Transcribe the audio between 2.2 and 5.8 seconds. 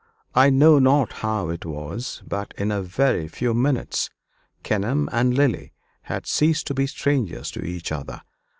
but in a very few minutes Kenelm and Lily